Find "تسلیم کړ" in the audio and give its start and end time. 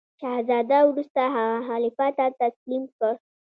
2.39-3.13